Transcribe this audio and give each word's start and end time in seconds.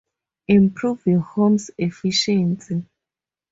Improve 0.47 1.05
your 1.05 1.19
home's 1.19 1.69
efficiency. 1.77 2.87